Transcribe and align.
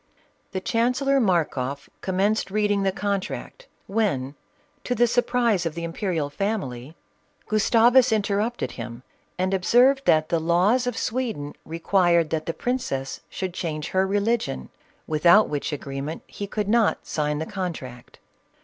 The 0.51 0.59
chancellor 0.59 1.19
Markoff 1.19 1.87
commenced 2.01 2.49
reading 2.49 2.81
the 2.81 2.91
contract, 2.91 3.67
when, 3.85 4.33
to 4.83 4.95
the 4.95 5.05
surprise 5.05 5.63
of 5.63 5.75
the 5.75 5.83
imperial 5.83 6.31
family, 6.31 6.95
438 7.47 7.61
CATHERINE 7.61 7.87
OF 7.87 7.93
RUSSIA. 7.93 8.01
Gustavus 8.01 8.11
interrupted 8.11 8.71
him 8.83 9.03
and 9.37 9.53
observed 9.53 10.01
that 10.05 10.29
the 10.29 10.39
laws 10.39 10.87
of 10.87 10.97
Sweden 10.97 11.53
required 11.65 12.31
that 12.31 12.47
the 12.47 12.53
princess 12.55 13.19
should 13.29 13.53
change 13.53 13.89
her 13.89 14.07
religion, 14.07 14.69
without 15.05 15.47
which 15.49 15.71
agreement 15.71 16.23
he 16.25 16.47
could 16.47 16.67
not 16.67 17.05
sign 17.05 17.37
the 17.37 17.45
contract. 17.45 18.17